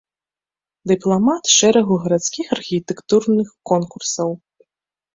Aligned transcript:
Дыпламант 0.91 1.45
шэрагу 1.57 1.95
гарадскіх 2.07 2.47
архітэктурных 2.59 3.55
конкурсаў. 3.75 4.29